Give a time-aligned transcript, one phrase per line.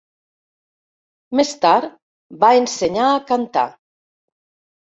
[1.39, 1.91] Més tard
[2.45, 3.67] va ensenyar a cantar.